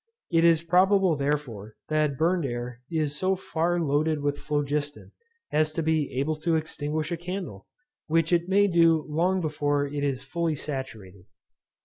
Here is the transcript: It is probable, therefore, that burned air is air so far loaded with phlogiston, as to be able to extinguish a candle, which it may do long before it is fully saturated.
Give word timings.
It 0.31 0.43
is 0.43 0.63
probable, 0.63 1.15
therefore, 1.15 1.75
that 1.89 2.17
burned 2.17 2.43
air 2.43 2.81
is 2.89 3.11
air 3.11 3.15
so 3.19 3.35
far 3.35 3.79
loaded 3.79 4.19
with 4.23 4.39
phlogiston, 4.39 5.11
as 5.51 5.71
to 5.73 5.83
be 5.83 6.11
able 6.19 6.35
to 6.37 6.55
extinguish 6.55 7.11
a 7.11 7.17
candle, 7.17 7.67
which 8.07 8.33
it 8.33 8.49
may 8.49 8.65
do 8.65 9.03
long 9.07 9.41
before 9.41 9.85
it 9.85 10.03
is 10.03 10.23
fully 10.23 10.55
saturated. 10.55 11.25